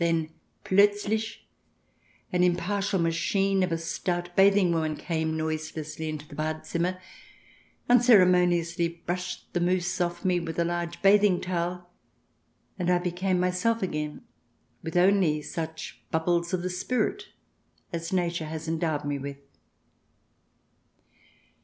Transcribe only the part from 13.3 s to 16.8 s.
myself again, with only such bubbles of the